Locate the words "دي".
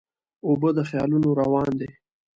1.79-1.89